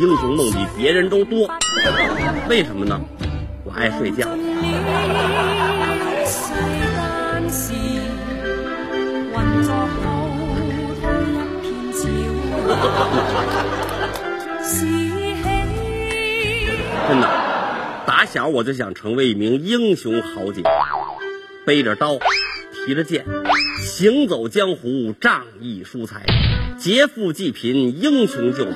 [0.00, 1.46] 英雄梦比别人都多。
[2.48, 2.98] 为什么呢？
[3.64, 4.26] 我爱睡觉。
[17.06, 17.28] 真的，
[18.06, 20.62] 打小我就想成为一名英雄豪杰，
[21.66, 22.16] 背着刀，
[22.86, 23.26] 提着剑，
[23.82, 26.24] 行走江湖，仗义疏财，
[26.78, 28.72] 劫富济贫，英雄救美。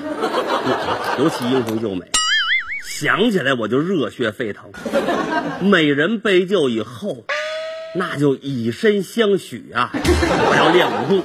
[1.17, 2.05] 尤其英雄救美，
[2.83, 4.71] 想起来我就热血沸腾。
[5.61, 7.25] 美人被救以后，
[7.95, 9.91] 那就以身相许啊！
[9.93, 11.23] 我要练武功，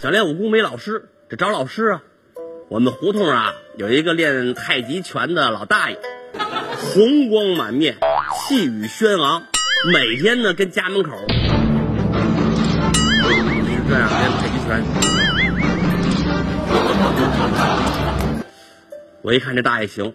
[0.00, 2.02] 想练武功没老师，得找老师啊。
[2.68, 5.98] 我们胡同啊有一个练太极拳的老大爷，
[6.78, 7.96] 红光满面，
[8.48, 9.42] 气宇轩昂，
[9.92, 11.36] 每天呢跟家门口是
[13.88, 15.05] 这样练太极拳。
[19.26, 20.14] 我一看这大爷行，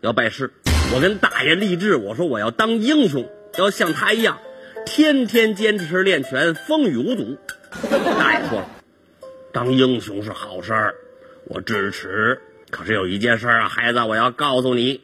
[0.00, 0.50] 要拜师，
[0.94, 4.38] 我跟大爷立志，我说我要当英雄，要像他一样，
[4.86, 7.36] 天天坚持练拳，风雨无阻。
[8.18, 8.64] 大爷说，
[9.52, 10.94] 当英雄是好事儿。
[11.44, 12.40] 我支持，
[12.70, 15.02] 可是有一件事啊，孩子，我要告诉你，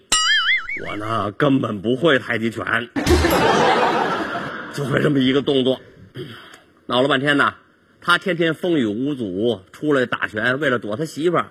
[0.87, 2.89] 我呢根本不会太极拳，
[4.72, 5.78] 就会这么一个动作。
[6.87, 7.53] 闹了半天呢，
[8.00, 11.50] 他天天风雨无阻出来打拳，为了躲他媳妇儿，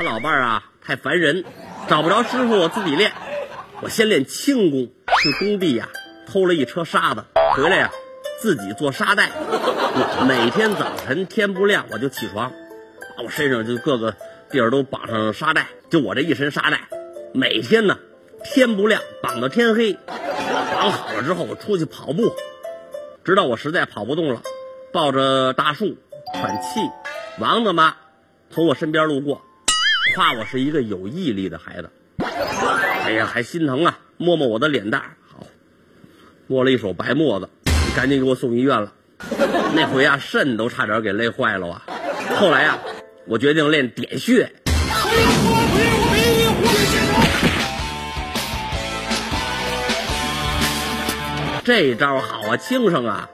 [0.00, 1.44] 他老伴儿啊太烦人，
[1.86, 3.12] 找不着师傅，我自己练。
[3.82, 5.90] 我先练轻功，去工地呀
[6.26, 7.22] 偷了一车沙子，
[7.54, 7.90] 回来呀
[8.40, 9.28] 自己做沙袋。
[10.26, 12.50] 每天早晨天不亮我就起床。
[13.14, 14.16] 把我身上就各个
[14.48, 16.88] 地儿都绑上沙袋，就我这一身沙袋，
[17.34, 17.98] 每天呢，
[18.42, 22.34] 天不亮绑到天黑，绑好了之后我出去跑步，
[23.22, 24.40] 直到我实在跑不动了，
[24.94, 25.98] 抱着大树
[26.32, 26.80] 喘气。
[27.38, 27.96] 王大妈
[28.48, 29.42] 从我身边路过，
[30.14, 31.90] 夸我是一个有毅力的孩子。
[33.04, 35.46] 哎呀，还心疼啊，摸摸我的脸蛋，好，
[36.46, 37.48] 摸了一手白沫子，
[37.96, 38.92] 赶紧给我送医院了。
[39.74, 41.82] 那回啊，肾都差点给累坏了啊。
[42.36, 42.78] 后来呀。
[43.26, 44.50] 我决定练点穴，
[51.62, 53.28] 这招好啊，轻省啊！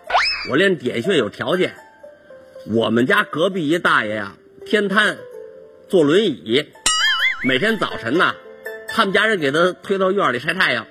[0.51, 1.77] 我练点穴有条件，
[2.67, 4.35] 我们家隔壁一大爷呀，
[4.67, 5.17] 偏瘫，
[5.97, 6.67] 坐轮椅，
[7.43, 8.35] 每天早晨呢，
[8.87, 10.87] 他们家人给他推到院里晒太阳，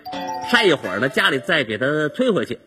[0.50, 2.58] 晒一会儿呢，家里再给他推回去，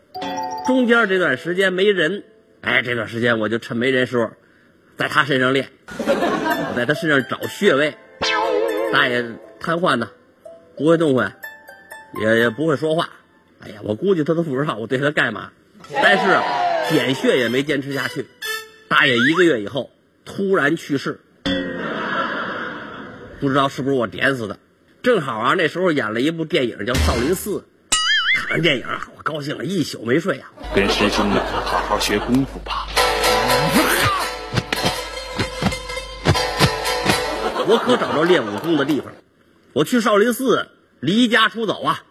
[0.64, 2.22] 中间这段时间没人，
[2.60, 4.30] 哎，这段时间我就趁没人时候，
[4.96, 5.70] 在他身上练。
[5.98, 7.96] 我在他身上找穴位，
[8.92, 9.24] 大爷
[9.58, 10.08] 瘫痪呢，
[10.76, 11.40] 不会动弹，
[12.22, 13.10] 也也不会说话。
[13.58, 15.50] 哎呀，我估计他都不知道我对他干嘛。
[15.92, 16.44] 但是啊，
[16.88, 18.26] 点穴也没坚持下去。
[18.86, 19.90] 大爷一个月以后
[20.24, 21.18] 突然去世，
[23.40, 24.58] 不知道是不是我点死的。
[25.02, 27.50] 正好啊，那时候演了一部电影叫《少林寺》，
[28.34, 30.50] 看完电影啊，我高兴了一宿没睡啊。
[30.74, 32.88] 跟师兄们好好学功夫吧。
[37.70, 39.12] 我可找着练武功的地方，
[39.72, 40.68] 我去少林寺
[41.00, 42.02] 离家出走啊！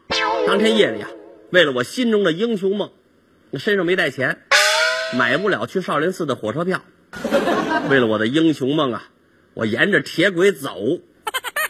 [0.46, 1.10] 当天夜里啊，
[1.50, 2.92] 为了我心中的英雄梦，
[3.50, 4.44] 我身上没带钱，
[5.18, 6.84] 买不了去少林寺的火车票。
[7.90, 9.10] 为了我的英雄梦啊，
[9.56, 10.78] 我沿着铁轨走，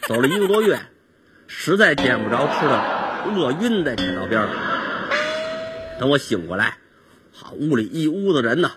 [0.08, 0.80] 走了一个多月，
[1.48, 2.82] 实在见不着吃的，
[3.26, 4.50] 饿晕在铁道边上。
[6.00, 6.78] 等我醒过来，
[7.30, 8.70] 好，屋里一屋子人呢。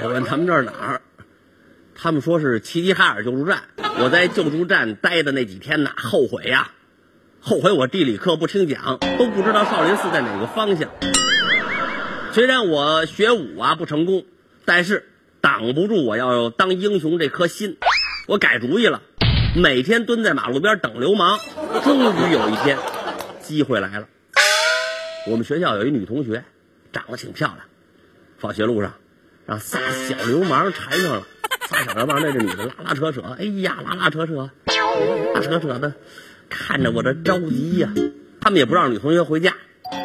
[0.00, 1.02] 我问他们这儿哪儿？
[1.96, 3.64] 他们说是齐齐哈尔救助站。
[3.98, 6.70] 我在救助站待的那几天呢，后悔呀，
[7.40, 10.88] 后悔我地理课不听讲，都不知道少林寺在哪个方向。
[12.30, 14.24] 虽然我学武啊不成功，
[14.64, 15.08] 但是
[15.40, 17.76] 挡不住我要当英雄这颗心。
[18.28, 19.02] 我改主意了，
[19.56, 21.38] 每天蹲在马路边等流氓。
[21.82, 22.78] 终于有一天，
[23.42, 24.06] 机会来了。
[25.26, 26.44] 我们学校有一女同学，
[26.92, 27.58] 长得挺漂亮，
[28.38, 28.94] 放学路上
[29.46, 31.26] 让仨小流氓缠上了。
[31.68, 34.50] 仨小流氓那这女的拉拉扯扯，哎呀，拉拉扯扯，
[35.34, 35.94] 拉扯扯的，
[36.48, 37.92] 看着我这着急呀。
[38.40, 39.54] 他们也不让女同学回家，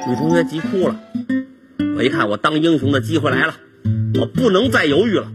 [0.08, 1.00] 女同学急哭了。
[1.96, 3.56] 我一看，我当英雄的机会来了，
[4.20, 5.32] 我不能再犹豫了。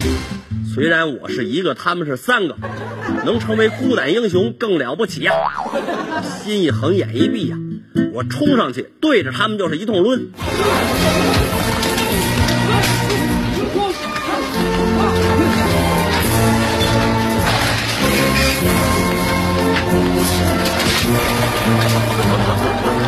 [0.72, 2.56] 虽然我是一个，他们是三个，
[3.24, 5.32] 能成为孤胆英雄更了不起呀。
[6.22, 7.56] 心一横，眼一闭呀，
[8.12, 10.30] 我冲上去，对着他们就是一通抡。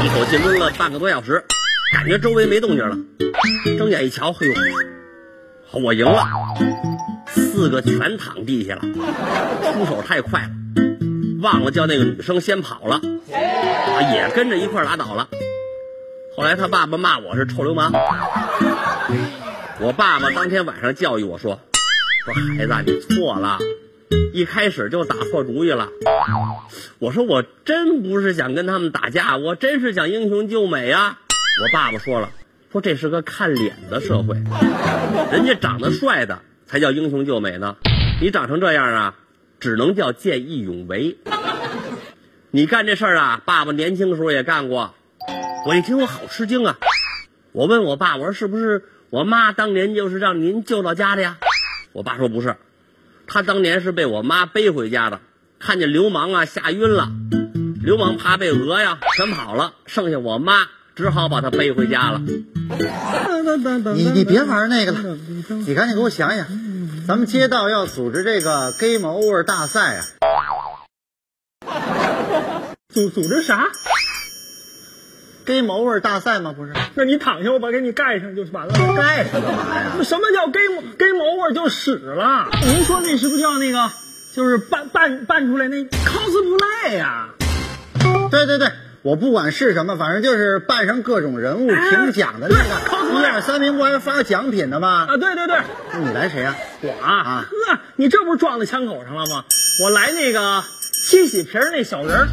[0.03, 1.45] 一口气抡了半个多小时，
[1.95, 2.97] 感觉周围没动静了。
[3.79, 4.53] 睁眼一瞧，嘿呦，
[5.81, 6.27] 我赢了！
[7.35, 8.83] 四个全躺地下了，
[9.73, 10.51] 出手太快了，
[11.41, 15.29] 忘了叫那个女生先跑了，也跟着一块拉倒了。
[16.37, 17.93] 后来他爸爸骂我是臭流氓，
[19.81, 21.61] 我爸爸当天晚上教育我说
[22.25, 23.59] ：“说孩子，你错了，
[24.33, 25.89] 一开始就打错主意了。”
[26.99, 31.19] 我说我真不是想跟他们打架，我真是想英雄救美啊！
[31.63, 32.31] 我爸爸说了，
[32.71, 34.37] 说这是个看脸的社会，
[35.31, 36.39] 人家长得帅的
[36.73, 37.77] 才叫英雄救美呢，
[38.19, 39.15] 你长成这样啊，
[39.61, 41.19] 只能叫见义勇为。
[42.51, 44.95] 你干这事儿啊，爸爸年轻的时候也干过。
[45.67, 46.79] 我一听我好吃惊啊！
[47.53, 51.37] 我问我爸，我说是不是我妈当年就是让您救到家的呀？
[51.93, 52.57] 我爸说不是，
[53.27, 55.21] 他当年是被我妈背回家的，
[55.59, 57.13] 看见流氓啊吓晕了，
[57.83, 62.21] 流氓怕被讹呀，全跑了，剩下我妈只好把他背回家了。
[63.95, 65.17] 你你别玩那个了，
[65.67, 66.47] 你赶紧给我想想，
[67.07, 70.05] 咱们街道要组织这个 Game Over 大赛啊！
[72.93, 73.69] 组组织啥
[75.47, 76.53] ？Game Over 大赛吗？
[76.57, 78.75] 不是，那你躺下，我把给你盖上就完了。
[78.95, 79.93] 盖上干嘛呀？
[80.05, 82.49] 什么叫 game game over 就屎了？
[82.67, 83.91] 您说那是不是叫那个，
[84.35, 87.31] 就是扮扮扮出来那 cosplay 呀、
[88.31, 88.71] 对对对，
[89.03, 92.63] 我不管是什么，反正就是扮上各种人物哎评奖的那个
[93.21, 95.07] 一二三名不还发奖品的吗？
[95.11, 95.17] 啊？
[95.17, 95.59] 对对对，
[95.93, 99.45] 那你来谁呀、我啊，啊呵，你这不是撞在枪口上了吗？
[99.83, 100.63] 我来那个
[101.05, 102.29] 七喜皮儿那小人儿，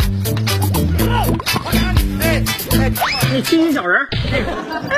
[2.22, 2.44] 哎
[3.32, 4.52] 那七喜小人儿，那个，
[4.90, 4.98] 哎，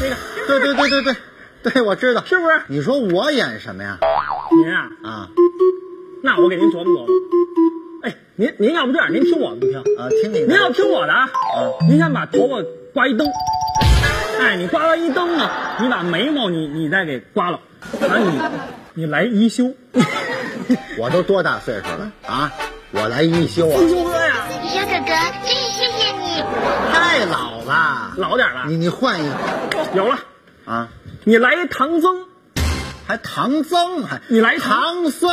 [0.00, 0.16] 那个，
[0.46, 1.14] 对对对对
[1.62, 2.24] 对，对，我知道。
[2.26, 2.60] 是不是？
[2.66, 3.98] 你说我演什么呀？
[4.50, 5.28] 您啊，啊
[6.22, 7.08] 那我给您琢磨琢磨。
[8.38, 9.78] 哎，您您要不这样，您听我的不听？
[9.98, 10.46] 啊，听你的。
[10.46, 11.28] 您要听我的啊，
[11.88, 12.62] 您先把头发
[12.92, 13.26] 刮一灯，
[14.40, 15.50] 哎，你刮完一灯呢，
[15.80, 17.60] 你把眉毛你你再给刮了，
[18.00, 18.40] 完你
[18.94, 19.72] 你来一修，
[20.98, 22.52] 我都多大岁数了啊？
[22.92, 25.12] 我来一修啊，一休哥呀，小哥哥，
[25.44, 26.42] 真是谢谢你。
[26.92, 28.12] 太老了。
[28.16, 29.36] 老点了，你你换一个
[29.94, 30.18] 有了，
[30.64, 30.88] 啊，
[31.24, 32.26] 你来一唐僧，
[33.06, 35.30] 还唐僧还你来唐唐僧，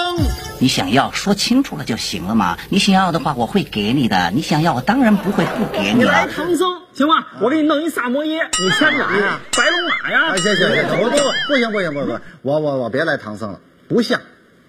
[0.59, 2.57] 你想要说清楚了就行了嘛。
[2.69, 4.31] 你想要的话，我会给你的。
[4.31, 6.27] 你想要，我当然不会不给你你来。
[6.27, 7.25] 唐僧行吗？
[7.41, 9.19] 我给你弄一萨摩耶，你牵着你
[9.57, 11.17] 白龙马呀啊，，行行行，我不
[11.47, 14.21] 不行不行不行，我我我别来唐僧了，不像，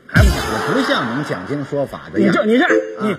[0.06, 2.45] 还不像，我不像你们讲经说法的样你这。
[2.47, 2.71] 你这啊
[3.03, 3.17] 你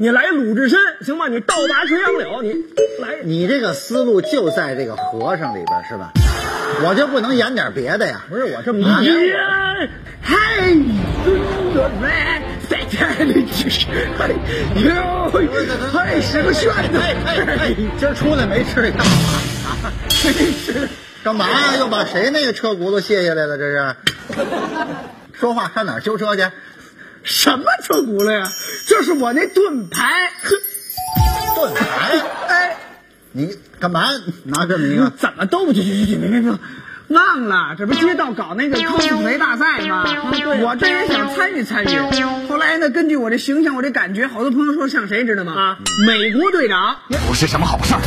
[0.00, 1.28] 你来鲁智深行吗？
[1.28, 2.54] 你倒拔垂杨柳，你
[3.00, 6.10] 来你这个思路就在这个和尚里边是吧？
[6.84, 8.22] 我就不能演点别的呀？
[8.28, 9.36] 不是我这么啊一演，
[10.20, 10.36] 嗨，
[11.24, 13.86] 孙子来，在这里就是，
[14.18, 14.28] 哎
[14.76, 15.30] 呦，
[15.92, 19.04] 还是个炫子，哎哎哎，今儿出来没吃干嘛
[19.66, 19.92] 啊？
[20.24, 20.88] 没吃
[21.22, 21.76] 干嘛呀？
[21.78, 23.56] 又把谁那个车轱辘卸下来了？
[23.56, 23.96] 这是？
[25.38, 26.42] 说话上哪儿修车去？
[27.24, 28.50] 什么车轱辘呀？
[28.86, 30.12] 这是我那盾牌，
[31.54, 32.20] 盾牌？
[32.48, 32.76] 哎，
[33.32, 34.08] 你干嘛
[34.44, 35.10] 拿这么一个？
[35.10, 36.52] 怎么都不去去去去别别别！
[37.08, 40.04] 忘了，这不街道搞那个 cosplay 大赛吗？
[40.62, 41.88] 我这也想参与参与。
[42.48, 45.52] 后来呢，根据我这形象，我这感觉，好多朋友说像谁知道吗？
[45.52, 46.96] 啊，美国队长。
[47.26, 48.00] 不是什么好事儿。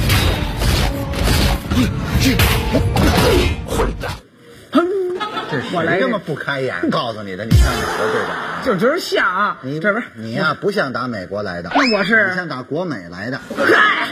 [5.51, 6.89] 这我来这么不开眼？
[6.89, 8.54] 告诉你的，你像美国队长。
[8.65, 13.39] 就直像啊，你这不是你呀、不像打美国来的，那我是你像打国美来的。
[13.55, 14.07] 嗨，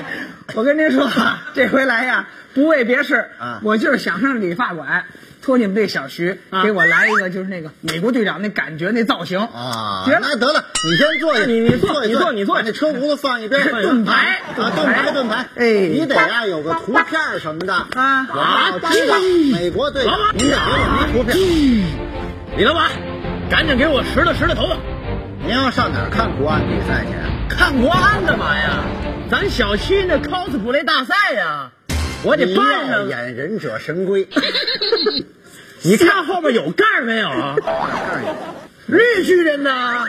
[0.53, 1.09] 我跟您说，
[1.55, 3.59] 这回来呀，不为别事，啊。
[3.63, 5.05] 我就是想上理发馆，
[5.41, 9.39] 托你们这小徐、给我来一个，就是那个美国队长那感觉那造型。
[9.39, 12.55] 啊，绝了那得了，你先坐下，你你坐你坐你坐。
[12.55, 14.39] 把那车轱辘放一边， 盾牌。
[14.55, 15.65] 啊，盾牌盾牌，哎。
[15.65, 17.73] 你得啊有个图片什么的。
[17.73, 19.15] 啊我要知道
[19.51, 21.35] 美国队长，您得给我一图片。
[22.55, 22.91] 李老板，
[23.53, 24.75] 赶紧给我拾掇拾掇头发。
[25.45, 27.55] 您要上哪儿看国安比赛去？
[27.55, 28.83] 看国安干嘛呀？
[29.29, 31.69] 咱小区那 cosplay 大赛呀，
[32.23, 33.07] 我得扮上。
[33.07, 34.27] 演忍者神龟，
[35.85, 37.55] 你看后边有盖儿没有啊？
[38.87, 40.03] 绿巨人呢？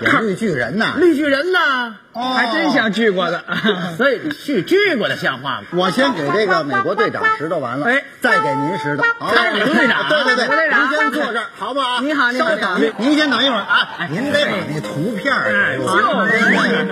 [0.00, 0.94] 演绿巨人呐。
[0.96, 1.96] 绿巨人呢？
[2.14, 3.42] 哦还真像锯过的。
[3.96, 5.66] 所以去锯过的像话吗？
[5.72, 9.02] 我先给这个美国队长拾掇完了，哎再给您拾掇。
[9.18, 12.00] 好吧看美国队长对对 对，队长您先坐这儿，好不好？
[12.00, 15.90] 你好你好稍等您先等一会儿啊，您得把那图片儿给我。
[15.92, 16.04] 就是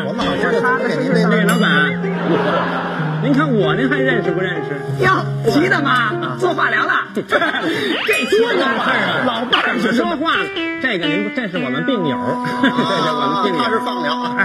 [0.06, 5.04] 我们好知道怎么给您这那老板，您看我，您还认识不认识？
[5.04, 6.36] 哟，齐大妈？
[6.38, 7.08] 做化疗了？
[7.14, 9.24] 这多老伴儿啊！
[9.26, 10.44] 老伴儿是说话了。
[10.82, 12.16] 这个您，这是我们病友，
[12.62, 13.58] 这是我们病友。
[13.62, 14.36] 他是放疗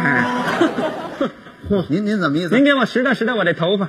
[1.89, 2.63] 您您怎么意思您？
[2.63, 3.85] 给我拾掇拾掇我这头发。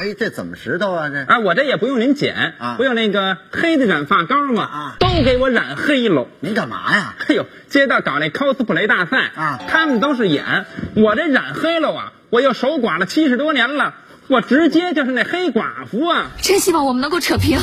[0.00, 1.10] 哎，这怎么石头啊？
[1.10, 6.28] 这啊，我这也不用您剪啊不用那个黑的染发膏嘛，啊都给我染黑喽。
[6.40, 7.14] 您干嘛呀？
[7.28, 13.94] 哎呦，街道搞那 cosplay 大赛啊他们都是演，我这染黑了啊，我又守寡了七十多年了，
[14.28, 16.30] 我直接就是那黑寡妇啊！
[16.42, 17.58] 真希望我们能够扯平，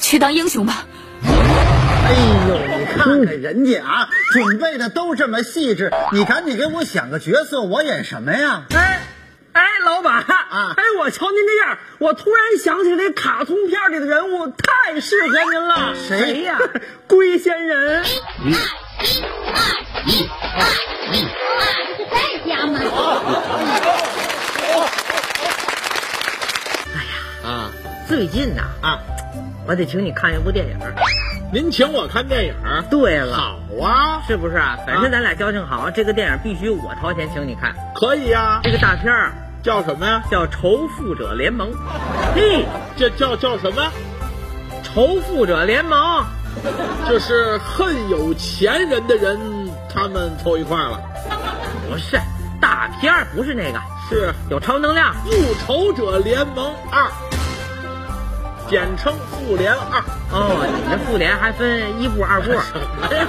[0.00, 0.84] 去当英雄吧。
[1.24, 2.12] 哎
[2.48, 8.64] 呦，你看看人家啊，准备的都这么细致，你赶紧给我想个角色，我演什么呀？
[8.74, 9.00] 哎。
[9.52, 15.94] 哎，老板啊哎，我瞧您这样，我突然想起那卡通片里的人物，太适合您了。
[15.94, 16.58] 谁呀
[17.06, 18.04] 龟仙人。
[18.44, 18.60] 一、二、
[19.04, 19.22] 一、
[19.54, 19.56] 二、
[20.04, 20.28] 一、
[20.58, 20.66] 二、
[21.14, 21.62] 一、二
[22.12, 22.78] 在家吗？
[28.06, 28.98] 最近呐啊，
[29.66, 30.78] 我得请你看一部电影。
[31.52, 32.54] 您请我看电影，
[32.88, 34.78] 对了，好啊，是不是啊？
[34.86, 37.74] 反正咱俩交情好，这个电影必须我掏钱请你看。
[37.94, 39.32] 可以呀、这个大片儿
[39.62, 40.22] 叫什么呀？
[40.30, 41.72] 叫《仇富者联盟》，
[42.34, 42.64] 嘿，
[42.96, 43.82] 这叫叫什么？
[44.84, 46.24] 《仇富者联盟》
[47.08, 49.38] 就是恨有钱人的人，
[49.92, 51.00] 他们凑一块儿了。
[51.90, 52.20] 不是
[52.60, 55.12] 大片儿，不是那个，是有超能量。
[55.24, 55.32] 复
[55.66, 57.10] 仇者联盟二，
[58.68, 60.02] 简称复联二。
[60.32, 63.26] 哦，你这复联还分一部、二部 什么呀？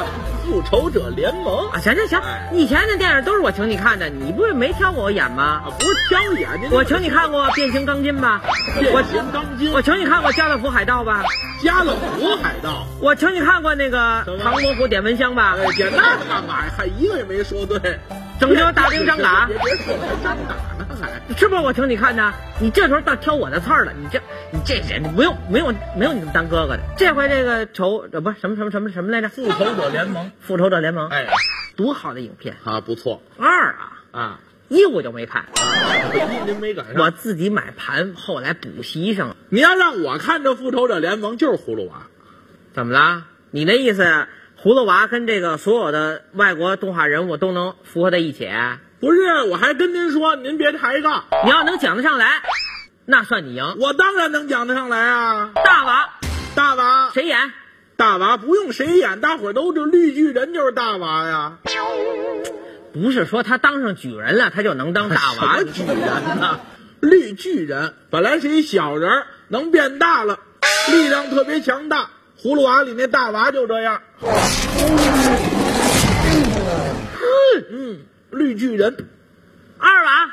[0.48, 1.79] 复仇者联盟啊？
[1.79, 5.62] 行行行哎，以前的电影都是我请你看的，你不是没挑过我演吗？
[5.65, 8.41] 啊，不是挑眼睛，我请你看过《变形钢筋》吧？
[8.79, 11.24] 变形钢筋我请你看过《家乐福海盗》吧？
[11.62, 12.86] 加勒福海盗。
[13.01, 15.56] 我请你看过那个《唐伯虎点蚊香》吧？
[15.60, 16.72] 哎，姐，那干嘛呀？
[16.77, 18.00] 还一个也没说对。
[18.39, 21.21] 拯救大兵张嘎别别别说张嘎呢还。
[21.35, 22.33] 是不是我请你看的？
[22.59, 24.19] 你这时候倒挑我的刺儿了，你这
[24.51, 26.83] 你这人不用没有没有你这么当哥哥的。
[26.97, 29.29] 这回这个仇呃不什么什么什么什么来着？
[29.29, 31.27] 复仇者联盟，复仇者联盟，哎，
[31.75, 32.55] 多好的影片！
[32.63, 34.39] 啊，不错二啊，啊，
[34.69, 35.45] 一我就没看，
[36.13, 37.03] 一您没赶上。
[37.03, 39.35] 我自己买盘，后来补习上了。
[39.49, 42.07] 你要让我看这复仇者联盟，就是葫芦娃。
[42.73, 43.25] 怎么了？
[43.51, 44.27] 你那意思，
[44.61, 48.49] 葫芦娃跟这个所有的外国动画人物都能符合在一起？
[48.99, 52.41] 不是，我还跟您说，您别抬杠，你要能讲得上来，
[53.05, 53.77] 那算你赢。
[53.79, 55.51] 我当然能讲得上来啊。
[55.53, 56.09] 大娃
[56.55, 57.53] 大娃，谁演？
[57.95, 61.57] 大娃不用谁演，大伙儿都知道绿巨人就是大娃呀。
[62.93, 65.71] 不是说他当上举人了，他就能当大娃什么？
[65.71, 65.97] 巨人
[66.39, 66.59] 呐？
[66.99, 70.39] 绿巨人本来是一小人儿，能变大了，
[70.91, 72.09] 力量特别强大。
[72.41, 74.01] 葫芦娃里那大娃就这样。
[77.69, 77.99] 嗯，
[78.38, 79.10] 绿巨人。
[79.79, 80.32] 二娃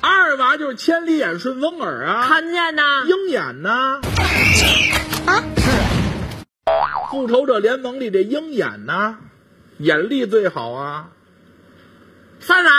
[0.00, 3.04] 二娃就是千里眼顺风耳啊，看得见呐？
[3.06, 4.00] 鹰眼呐？
[5.26, 5.44] 啊，
[7.10, 9.16] 复仇者联盟里的鹰眼呐，
[9.78, 11.08] 眼力最好啊。
[12.40, 12.70] 三娃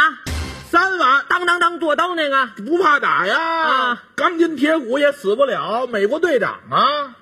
[0.70, 7.15] 三娃当当当剁刀那个，不怕打呀，啊钢筋铁骨也死不了，美国队长啊。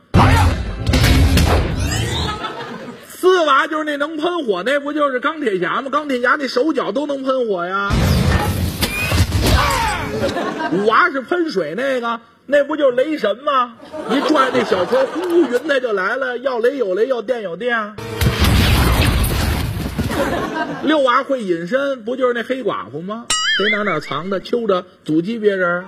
[3.21, 5.89] 四娃就是那能喷火，那不就是钢铁侠吗？
[5.91, 7.91] 钢铁侠那手脚都能喷火呀。
[10.71, 13.75] 五娃是喷水那个，那不就是雷神吗？
[14.09, 17.93] 一转那小车，呼云彩就来了，要雷有雷，要电有电。
[20.81, 23.27] 六娃会隐身，不就是那黑寡妇吗？
[23.59, 25.85] 谁哪哪藏的，揪着阻击别人。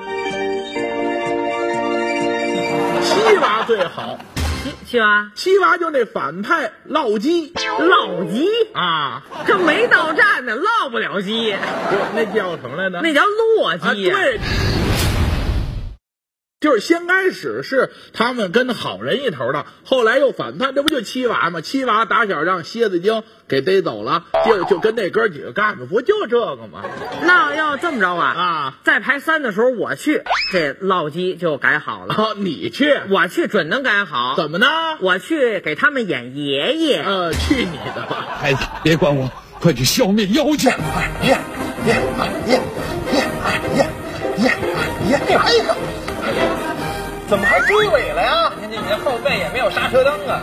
[3.02, 4.20] 七娃最好，
[4.64, 5.32] 七七娃。
[5.36, 7.52] 七娃就那反派烙鸡。
[7.54, 11.54] 烙鸡，啊，这没到站呢，烙不了鸡，
[12.16, 13.02] 那叫什么来着？
[13.02, 14.10] 那叫洛啊，鸡
[16.64, 21.60] 就是先开始是他们跟好人一头的，后来又反叛，这不就七娃吗？
[21.60, 26.86] 七娃打小让蝎子精给逮走了，就就跟那哥几个干的，不就这个吗？
[27.24, 32.16] 那要这么着啊啊，在排三的时候我去，这烙鸡就改好了。
[32.16, 34.36] 啊，你去我去准能改好。
[34.38, 34.66] 怎么呢？
[35.02, 37.04] 我去给他们演爷爷。
[37.04, 38.26] 呃，去你的吧！
[38.40, 39.30] 孩子，别管我，
[39.60, 40.72] 快去消灭妖精！
[41.24, 41.38] 耶
[41.86, 41.94] 耶
[42.48, 42.62] 耶
[43.18, 43.28] 耶
[43.76, 43.84] 耶
[44.38, 44.50] 耶
[45.10, 45.36] 耶！
[45.36, 45.76] 哎呀，
[47.34, 48.52] 怎么还追尾了呀？
[48.62, 50.42] 你这后背也没有刹车灯啊！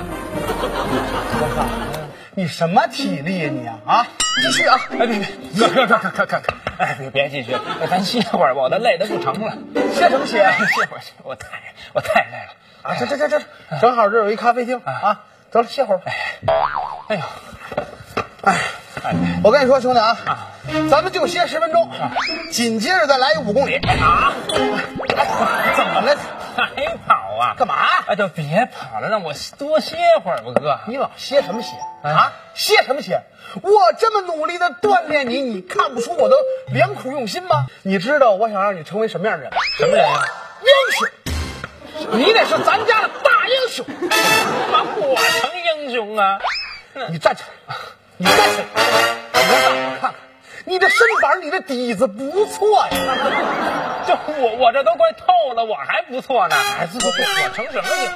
[2.35, 3.78] 你什么体力呀你啊？
[3.87, 4.06] 啊，
[4.42, 4.76] 继续啊！
[4.99, 5.25] 哎，别别，
[5.68, 7.56] 可可可可可可，哎，别别继续，
[7.88, 9.56] 咱歇会儿吧，我都累得不成了。
[9.94, 10.38] 歇什么歇？
[10.38, 11.47] 歇会儿，我太
[11.92, 12.54] 我太累了。
[12.82, 13.44] 啊，这这这这，
[13.80, 15.20] 正好这有一咖啡厅啊，
[15.52, 16.00] 走了，歇会儿。
[17.09, 17.23] 哎呦，
[18.42, 18.59] 哎，
[19.42, 20.16] 我跟你说，兄弟啊，
[20.90, 21.90] 咱们就歇十分钟，
[22.50, 23.76] 紧接着再来一五公里。
[23.76, 26.16] 啊， 怎么了？
[26.57, 27.54] 还跑啊。
[27.57, 27.75] 干嘛？
[28.07, 30.80] 哎，就别跑了，让我多歇会儿吧，哥。
[30.87, 31.71] 你老歇什么歇
[32.02, 32.33] 啊？
[32.54, 33.23] 歇什么歇？
[33.62, 36.37] 我这么努力的锻炼你，你看不出我的
[36.73, 37.66] 良苦用心吗？
[37.83, 39.52] 你知道我想让你成为什么样的人？
[39.78, 40.25] 什么人呀？
[40.62, 42.19] 英雄！
[42.19, 43.85] 你得是咱家的大英雄。
[44.71, 45.50] 把我成
[45.87, 46.38] 英雄啊！
[47.09, 47.75] 你站起来，
[48.23, 48.67] 你站起来，
[49.33, 50.15] 你让大伙看看，
[50.67, 52.91] 你的身板，你这底子不错呀。
[54.07, 54.12] 这
[54.43, 58.11] 我我这都快透了，我还不错呢，孩子都不我成什么英？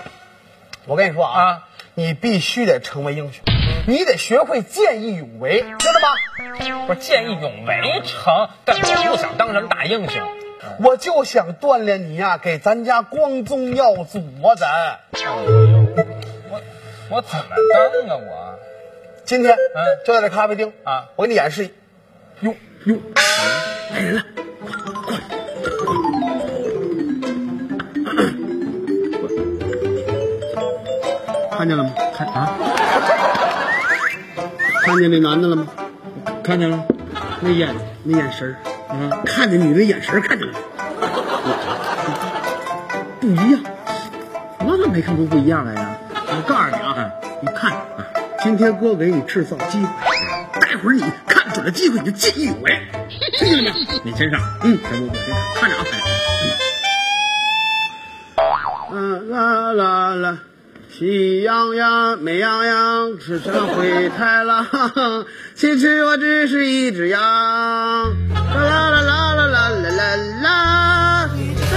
[0.85, 1.63] 我跟你说啊，啊
[1.95, 3.43] 你必须得成为英雄，
[3.87, 6.87] 你得学会见义勇为，知道吗？
[6.87, 10.23] 不是见义勇为成，但我不想当什么大英雄。
[10.81, 14.55] 我就想锻炼你呀、给咱家光宗耀祖啊！
[14.55, 15.01] 咱
[15.33, 16.61] 我
[17.09, 18.59] 我怎么当啊我？
[19.25, 21.69] 今天嗯就在这咖啡厅啊，我给你演示。
[22.40, 22.54] 哟
[22.85, 22.97] 哟，
[23.93, 24.23] 来人了，
[31.57, 31.90] 看见了吗？
[32.14, 32.52] 看啊，
[34.85, 35.66] 看见那男的了吗？
[36.43, 36.85] 看见了？
[37.40, 38.57] 那眼那眼神儿，
[38.90, 40.59] 嗯，看见你的眼神儿看见了吗？
[43.21, 43.61] 不一样，
[44.66, 45.97] 我怎么没看出不一样来呀？
[46.26, 47.73] 我告诉你啊，你看，
[48.45, 49.91] 今天哥给你制造机会，
[50.61, 52.79] 待会儿你看准了机会你就见义勇为，
[53.39, 54.01] 听见了没有？
[54.05, 55.85] 你先上，嗯，我我先上看着啊。
[58.93, 60.39] 嗯啦啦啦，
[60.91, 64.67] 喜羊羊，美羊羊，吃成灰太狼。
[65.57, 67.19] 其实我只是一只羊。
[67.23, 71.31] 啦啦啦啦啦啦啦啦啦，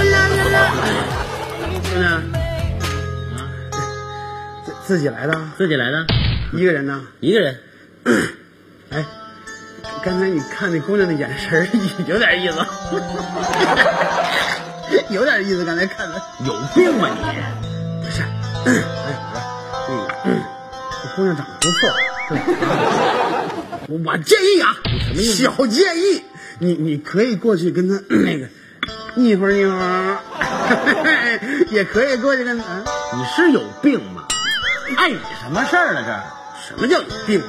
[0.04, 2.04] 啦啦啦。
[2.04, 2.20] 啊，
[4.66, 6.06] 自自己来的，自己来的，
[6.52, 7.02] 一个人呢？
[7.20, 7.60] 一个人。
[8.90, 9.04] 哎，
[10.02, 11.68] 刚才你看那姑娘的眼神儿
[12.06, 12.56] 有点意思，
[15.12, 15.64] 有点意思。
[15.64, 17.16] 刚才看的有病吧你？
[18.02, 18.22] 不是，
[18.64, 18.72] 哎，
[19.88, 20.40] 我说那个，
[21.02, 21.78] 这姑娘长得不错，
[22.30, 22.38] 对
[23.88, 24.74] 我我建议啊，
[25.06, 26.22] 什么意思小建议，
[26.60, 28.48] 你你可以过去跟她 那个
[29.16, 30.18] 腻会儿腻会儿，
[31.70, 32.64] 也可以过去跟她。
[33.14, 34.24] 你是有病吗？
[34.96, 36.37] 碍你什么事儿了这？
[36.68, 37.42] 什么叫有病？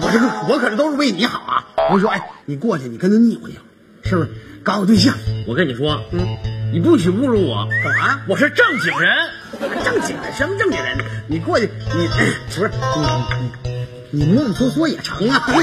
[0.00, 1.64] 我这个我可是都是为你好啊！
[1.90, 4.30] 我跟你说，哎，你过去，你跟他腻歪腻乎，是不是？
[4.62, 5.14] 搞个对象，
[5.46, 6.36] 我跟你说，嗯，
[6.72, 8.20] 你不许侮辱我，干嘛？
[8.28, 9.30] 我是正经人。
[9.84, 10.98] 正经人，什么正经人？
[11.28, 12.70] 你过去，你不是
[14.10, 15.42] 你你你摸摸索索也成啊！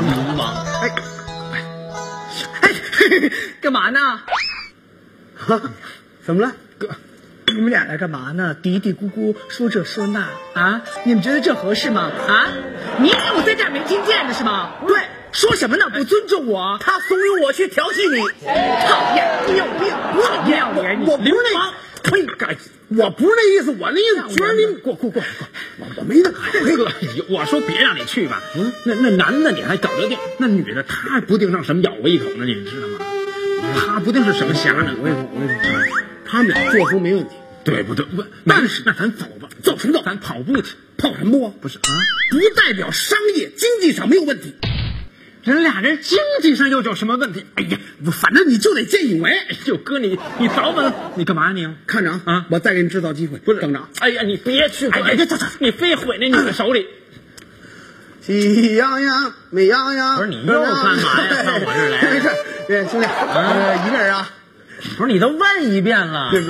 [0.00, 0.64] 流氓！
[0.80, 0.88] 哎
[2.60, 2.70] 哎，
[3.60, 4.20] 干嘛呢？
[5.36, 5.60] 哈
[6.24, 6.52] 怎么了？
[6.78, 6.88] 哥，
[7.54, 8.54] 你们俩来干嘛呢？
[8.54, 10.82] 嘀嘀咕咕说这说那啊？
[11.04, 12.10] 你们觉得这合适吗？
[12.28, 12.48] 啊？
[12.98, 14.74] 你以为我在这儿没听见的是吗？
[14.86, 14.98] 对，
[15.32, 15.88] 说什么呢？
[15.92, 19.88] 不尊重我，他怂恿我去调戏你，讨厌，你有病，
[20.22, 22.26] 讨厌我我不是那，呸！
[22.38, 22.56] 该
[22.88, 25.22] 我不是那意思，我那意思觉得你过过过过，
[25.78, 26.88] 我我没那辉哥，
[27.28, 28.42] 我说别让你去吧。
[28.56, 32.98] 嗯，那那男的你还搞得定，那女的她不定让什么咬我一口呢，你知道吗？
[33.76, 34.94] 她不定是什么侠呢。
[34.98, 37.30] 我跟你说，我跟你说，他们俩作风没问题。
[37.64, 38.06] 对不对？
[38.06, 40.02] 不，但是那咱走吧，走什么走？
[40.02, 41.52] 咱跑步去，跑什么步啊？
[41.60, 41.92] 不是啊，
[42.30, 44.54] 不代表商业经济上没有问题。
[45.42, 47.44] 人俩人经济上又有什么问题？
[47.56, 47.78] 哎呀，
[48.10, 49.30] 反正你就得见义勇为。
[49.32, 51.68] 哎呦，哥你你早晚你干嘛你？
[51.86, 53.36] 看着啊，啊我再给你制造机会。
[53.38, 53.86] 不是等着。
[53.98, 54.88] 哎呀，你别去！
[54.88, 56.86] 哎呀呀，走走，你非毁那女的手里。
[58.22, 60.16] 喜羊羊，美羊羊。
[60.16, 61.00] 不是你又干嘛呀
[61.44, 62.28] 上我这儿来没事，
[62.66, 64.30] 对，兄弟，呃，一个人啊，
[64.96, 66.44] 不是你都问一遍了，你你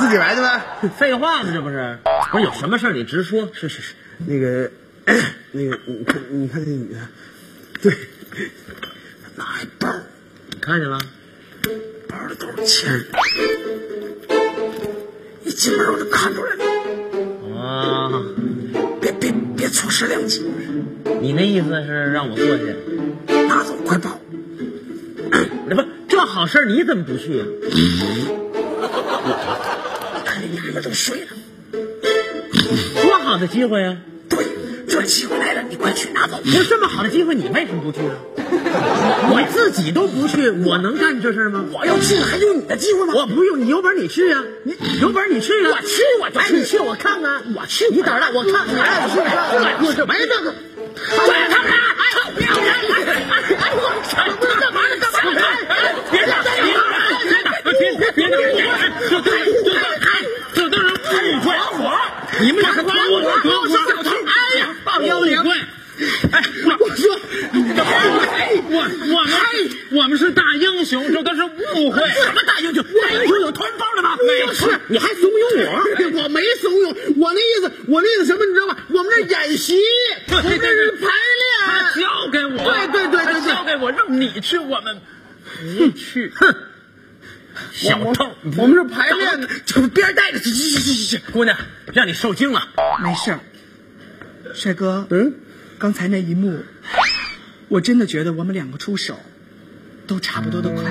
[0.00, 0.88] 自己来的呗。
[0.96, 1.50] 废话吗？
[1.52, 1.98] 这不是？
[2.30, 3.48] 不是有什么事儿你直说。
[3.52, 3.94] 是是是，
[4.26, 4.70] 那个
[5.52, 6.98] 那个，你看你看那女的，
[7.82, 7.92] 对，
[9.36, 9.88] 拿一包，
[10.50, 10.98] 你看见了？
[12.08, 13.04] 包里都是钱，
[15.44, 18.22] 一进门我就看出来了，啊，
[19.00, 20.42] 别别别错失良机，
[21.20, 22.76] 你那意思是让我过去？
[23.48, 24.18] 拿走快跑！
[26.34, 27.46] 好事儿你怎么不去啊？
[30.24, 31.28] 看那娘们都睡了，
[33.00, 33.98] 多好的机会啊！
[34.28, 34.44] 对，
[34.88, 36.40] 这机会来了，你快去拿走。
[36.42, 38.16] 不是这么好的机会，你为什么不去啊？
[39.30, 41.66] 我自己都不去，我能干这事儿吗？
[41.72, 43.14] 我要去，还用你的机会吗？
[43.14, 49.36] 我不用，你有本事你去呀、你有本事你去呀、我去我就去哎，你去我看看，我去，你胆儿大，我看看，我，去看，
[49.86, 50.52] 我去没这个，
[50.96, 52.02] 对他们，哎，
[52.34, 53.80] 别别别，哎，我
[54.58, 54.92] 干嘛呢？
[55.00, 55.40] 干嘛呢？
[55.68, 55.72] 哎，
[56.10, 56.78] 别打，别打，
[57.62, 58.72] 别别别打，别打，
[59.08, 59.78] 这都这都
[60.54, 61.46] 这都是误会，
[61.80, 61.84] 我
[62.40, 62.62] 你们
[63.24, 65.38] 我得我小头，哎呀，报妖灵，
[66.32, 67.18] 哎，我说，
[68.70, 68.76] 我
[69.14, 69.34] 我们
[69.92, 72.06] 我们是大英雄，这都是误会。
[72.10, 72.84] 什么大英雄？
[73.02, 74.16] 大英雄有团包的吗？
[74.26, 76.22] 没错是，你还怂恿我？
[76.22, 76.28] 我？
[76.28, 77.32] 没怂恿，我？
[77.32, 78.02] 那意思，我？
[78.02, 78.44] 那意思什么？
[78.44, 78.76] 你知道吗？
[78.90, 79.02] 我？
[79.02, 79.78] 们这演习，
[80.28, 80.36] 我？
[80.36, 81.10] 们这是排练
[81.66, 82.00] 他。
[82.00, 84.80] 交给我，对对对对对他交给我，让你去，我？
[84.80, 85.00] 们
[85.78, 86.32] 不去。
[86.34, 86.54] 哼，
[87.72, 90.38] 小偷，我们是排练的，就边儿待着。
[90.38, 91.56] 去去去去去，姑娘，
[91.92, 92.68] 让你受惊了。
[93.02, 93.40] 没事儿，
[94.54, 95.34] 帅哥，嗯，
[95.78, 96.64] 刚才那一幕，
[97.68, 99.18] 我真的觉得我们两个出手
[100.06, 100.82] 都差不多的快，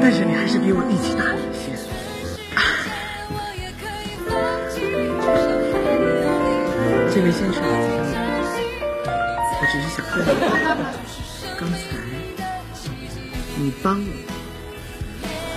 [0.00, 1.74] 但是你还是比我力气大了一些。
[7.12, 7.62] 这位先生，
[9.52, 10.30] 我只是想问你，
[11.58, 11.74] 刚才
[13.58, 14.04] 你帮我，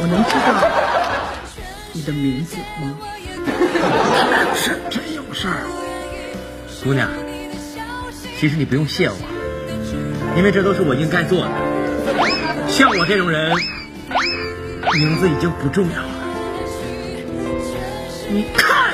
[0.02, 0.54] 我能知道
[1.92, 2.98] 你的名字吗？
[4.56, 5.68] 是真有事儿。
[6.84, 7.10] 姑娘，
[8.40, 9.16] 其实你不用谢我，
[10.38, 11.52] 因为这都是我应该做的。
[12.70, 13.52] 像我这种人，
[14.94, 16.10] 名字已经不重要了。
[18.30, 18.94] 你看，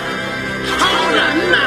[0.79, 1.57] 超人呐！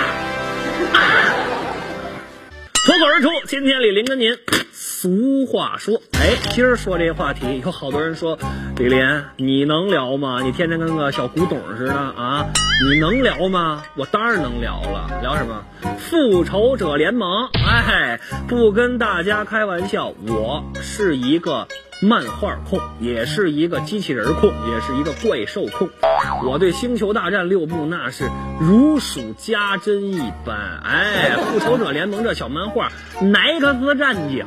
[2.85, 4.37] 脱口而出，今天李林跟您
[4.73, 8.39] 俗话说，哎，今儿说这话题，有好多人说，
[8.79, 10.39] 李林，你能聊吗？
[10.41, 12.47] 你天天跟个小古董似的啊，
[12.89, 13.83] 你能聊吗？
[13.97, 15.65] 我当然能聊了，聊什么？
[15.99, 17.49] 复仇者联盟。
[17.55, 21.67] 哎，不跟大家开玩笑，我是一个
[22.01, 25.89] 漫画控，也是一个机器人控，也是一个怪兽控。
[26.45, 30.57] 我对星球大战六部那是如数家珍一般。
[30.85, 34.47] 哎，复仇者联盟这小漫画，奈克斯战警，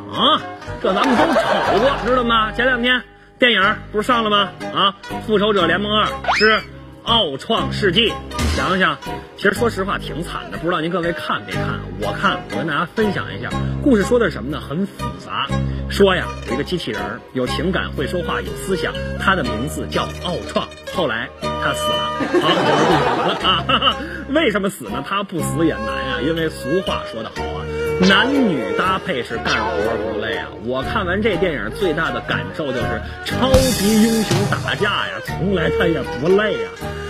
[0.82, 2.54] 这咱们都瞅过，知道吗？
[2.54, 3.04] 前两天
[3.42, 4.52] 电影不是上了吗？
[4.72, 6.62] 啊，复仇者联盟二之
[7.02, 9.00] 奥创世纪，你想想，
[9.36, 11.80] 其实说实话挺惨的，不知道您各位看没看？
[12.02, 13.50] 我看，我跟大家分享一下，
[13.82, 14.62] 故事说的是什么呢？
[14.62, 15.48] 很复杂。
[15.90, 17.02] 说呀，有一个机器人，
[17.34, 20.68] 有情感，会说话，有思想，他的名字叫奥创。
[20.94, 21.98] 后来他死了，
[22.42, 23.96] 好，故事完了啊。
[24.30, 25.04] 为什么死呢？
[25.10, 27.66] 他不死也难啊，因为俗话说得好啊，
[28.10, 30.48] 男女搭配是干活不累啊。
[30.66, 36.70] 我看完这电影最大的感受就是，超级英雄打架呀，从来他也不累呀。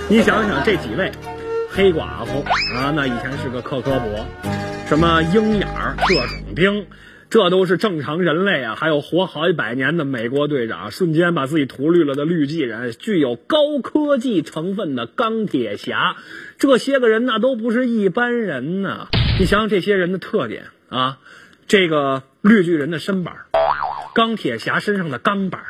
[0.09, 1.11] 你想想这几位，
[1.69, 2.43] 黑寡妇
[2.75, 4.25] 啊，那以前是个克科伯，
[4.87, 6.85] 什么鹰眼儿、特种兵。
[7.29, 8.75] 这都是正常人类啊！
[8.75, 16.17] 还有活好几百年的美国队长，瞬间把自己涂绿了的绿巨人，具有高科技成分的钢铁侠，
[16.59, 19.07] 这些个人那都不是一般人呐！
[19.39, 21.17] 你想想这些人的特点啊，
[21.67, 23.33] 这个绿巨人的身板，
[24.13, 25.63] 钢铁侠身上的钢板，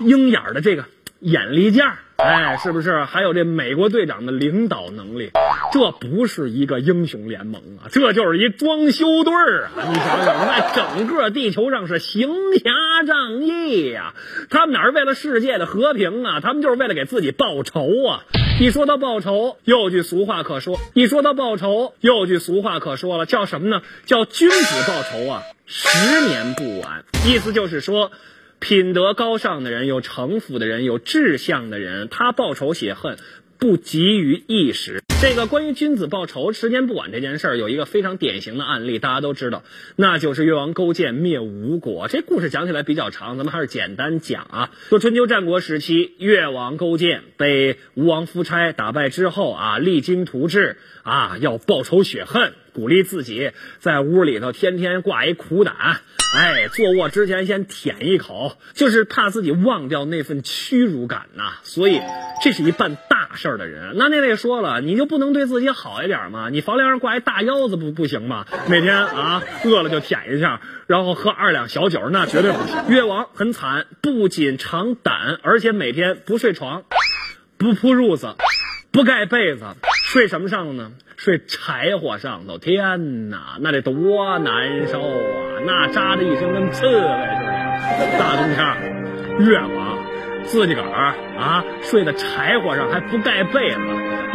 [0.00, 0.86] 鹰眼的这个
[1.20, 3.04] 眼力劲儿，哎，是不是？
[3.04, 5.32] 还有这美国队长的领导能力，
[5.72, 9.70] 这不是一个英雄联盟啊，这就是一装修队儿啊！
[9.88, 12.70] 你想想，那整个地球上是行侠
[13.04, 14.14] 仗义呀、
[14.48, 16.40] 他们哪是为了世界的和平啊？
[16.40, 18.24] 他们就是为了给自己报仇啊！
[18.60, 23.82] 一说到报仇，又有句俗话可说；一说到报仇，又有句俗话可说了，叫什么呢？
[24.06, 27.04] 叫君子报仇啊，十年不晚。
[27.26, 28.12] 意思就是说。
[28.64, 33.18] 品德高尚的人，有城府的人，有志向的人，他报仇雪恨
[33.58, 35.02] 不急于一时。
[35.20, 39.64] 这个关于君子报仇、时间不晚这件事儿，有一个非常典型的案例，大家都知道，
[39.96, 42.08] 那就是越王勾践灭吴国。
[42.08, 44.70] 这故事讲起来比较长，咱们还是简单讲啊。
[44.88, 55.74] 说春秋战国时期，越王勾践被吴王夫差打败之后啊，励精图治啊，要报仇雪恨，鼓励自己在屋里头天天挂一苦胆。
[56.36, 62.00] 哎，坐卧之前先舔一口，就是怕自己忘掉那份屈辱感呐、所以
[62.42, 63.92] 这是一办大事儿的人。
[63.94, 66.48] 那那位说了，你就不能对自己好一点吗？
[66.50, 68.46] 你房梁上挂一大腰子不不行吗？
[68.68, 72.88] 每天啊饿了就舔一下，然后喝二两小酒，那绝对不行。
[72.88, 76.82] 越王很惨，不仅尝胆，而且每天不睡床，
[77.56, 78.34] 不铺褥子，
[78.90, 79.66] 不盖被子，
[80.08, 80.90] 睡什么上呢？
[81.16, 82.58] 睡柴火上头。
[82.58, 85.60] 天哪，那得多难受啊！
[85.66, 88.18] 那扎的一身跟刺猬似的。
[88.18, 88.76] 大冬天儿，
[89.40, 89.98] 越王
[90.44, 93.76] 自己个儿啊睡在柴火上还不盖被子，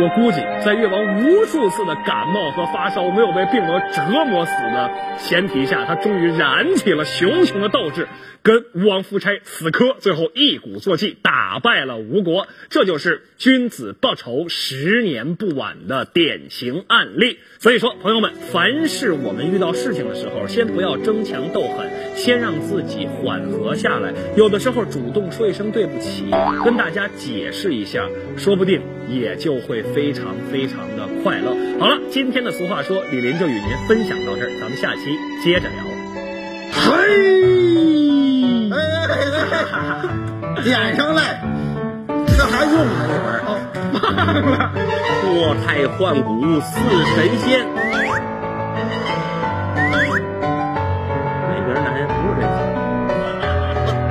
[0.01, 8.07] 我估计在越王无数次的感冒和发烧没有被病魔折磨死的前提下，他终于燃起了熊熊的斗志，
[8.41, 12.47] 跟吴王夫差死磕，最后一鼓作气打败了吴国。
[12.69, 17.39] 这就是君子报仇，十年不晚的典型案例。
[17.59, 24.13] 所以说，朋友们，凡是我们遇到事情的时候，先不要争强斗狠，先让自己缓和下来。
[24.37, 26.23] 有的时候主动说一声对不起，
[26.63, 28.07] 跟大家解释一下，
[28.37, 31.55] 说不定也就会非常非常的快乐。
[31.79, 35.83] 好了，今天的俗话说，李林就与您分享到这儿，咱们下期接着聊。
[36.71, 36.85] 嘿。
[38.71, 39.57] 哎哎哎
[40.55, 41.41] 哎捡上来，
[42.27, 43.41] 这还用呢一会儿。
[43.47, 43.49] 哦，
[43.93, 43.99] 忘
[44.45, 44.71] 了。
[45.21, 46.69] 脱胎换骨似
[47.15, 47.65] 神仙。
[51.47, 52.47] 那边男人不是这些。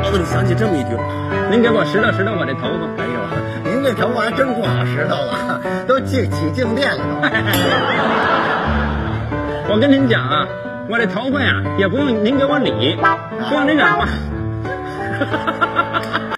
[0.02, 1.02] 我怎么想起这么一句话？
[1.50, 2.88] 您给我拾掇拾掇我这头发。
[2.96, 3.17] 哎呦，
[3.78, 7.30] 您这头发还真不好拾掇了，都起起静电了都。
[9.70, 10.48] 我跟您讲啊，
[10.88, 12.98] 我这头发呀，也不用您给我理，
[13.48, 14.08] 不用您染发。